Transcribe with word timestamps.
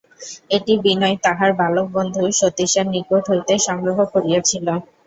এটি 0.49 0.73
বিনয় 0.83 1.17
তাহার 1.25 1.51
বালক 1.59 1.87
বন্ধু 1.95 2.21
সতীশের 2.39 2.85
নিকট 2.93 3.23
হইতে 3.31 3.53
সংগ্রহ 3.67 3.97
করিয়াছিল। 4.13 4.67